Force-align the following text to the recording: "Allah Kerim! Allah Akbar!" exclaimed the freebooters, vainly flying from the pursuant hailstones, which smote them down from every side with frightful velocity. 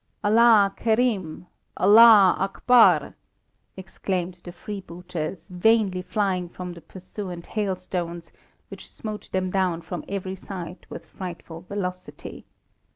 "Allah 0.23 0.73
Kerim! 0.75 1.45
Allah 1.77 2.35
Akbar!" 2.39 3.13
exclaimed 3.77 4.41
the 4.43 4.51
freebooters, 4.51 5.47
vainly 5.49 6.01
flying 6.01 6.49
from 6.49 6.73
the 6.73 6.81
pursuant 6.81 7.45
hailstones, 7.45 8.31
which 8.69 8.89
smote 8.89 9.29
them 9.31 9.51
down 9.51 9.83
from 9.83 10.03
every 10.09 10.33
side 10.33 10.87
with 10.89 11.05
frightful 11.05 11.61
velocity. 11.69 12.45